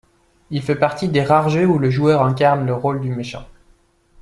Il 0.49 0.63
fait 0.63 0.73
partie 0.73 1.09
des 1.09 1.21
rares 1.23 1.49
jeux 1.49 1.67
où 1.67 1.77
le 1.77 1.91
joueur 1.91 2.23
incarne 2.23 2.65
le 2.65 2.73
rôle 2.73 3.01
du 3.01 3.09
méchant. 3.11 3.45